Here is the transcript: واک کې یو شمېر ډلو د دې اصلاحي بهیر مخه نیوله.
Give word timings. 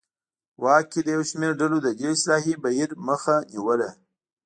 واک 0.63 0.85
کې 0.91 0.99
یو 1.15 1.21
شمېر 1.29 1.51
ډلو 1.59 1.77
د 1.83 1.87
دې 1.99 2.07
اصلاحي 2.15 2.53
بهیر 2.63 2.89
مخه 3.07 3.35
نیوله. 3.51 3.89